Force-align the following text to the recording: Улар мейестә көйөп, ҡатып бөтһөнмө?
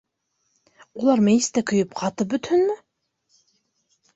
Улар 1.01 1.21
мейестә 1.27 1.63
көйөп, 1.73 1.93
ҡатып 2.01 2.33
бөтһөнмө? 2.33 2.79